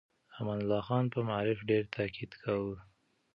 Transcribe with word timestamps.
امان 0.39 0.59
الله 0.63 0.81
خان 0.87 1.05
په 1.13 1.19
معارف 1.27 1.59
ډېر 1.69 1.83
تاکيد 1.95 2.31
کاوه. 2.43 2.75